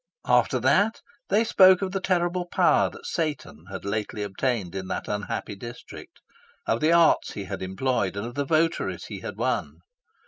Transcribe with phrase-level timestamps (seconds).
[0.25, 0.99] After that
[1.29, 6.21] they spoke of the terrible power that Satan had lately obtained in that unhappy district,
[6.65, 9.81] of the arts he had employed, and of the votaries he had won.